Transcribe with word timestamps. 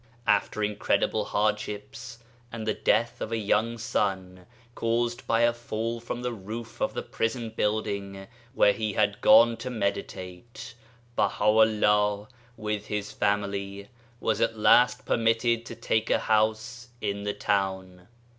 After 0.25 0.63
incredible 0.63 1.25
hardships, 1.25 2.17
and 2.51 2.65
the 2.65 2.73
death 2.73 3.21
of 3.21 3.31
a 3.31 3.37
young 3.37 3.77
son 3.77 4.47
caused 4.73 5.27
by 5.27 5.41
a 5.41 5.53
fall 5.53 5.99
from 5.99 6.23
the 6.23 6.33
roof 6.33 6.81
of 6.81 6.95
the 6.95 7.03
prison 7.03 7.51
building 7.51 8.25
where 8.55 8.73
he 8.73 8.93
had 8.93 9.21
gone 9.21 9.57
to 9.57 9.69
meditate, 9.69 10.73
Baha' 11.15 11.45
u' 11.45 11.65
llah, 11.79 12.27
with 12.57 12.87
his 12.87 13.11
family, 13.11 13.89
was 14.19 14.41
at 14.41 14.57
last 14.57 15.05
permitted 15.05 15.67
to 15.67 15.75
take 15.75 16.09
a 16.09 16.17
house 16.17 16.89
in 16.99 17.21
the 17.21 17.35
town. 17.35 18.07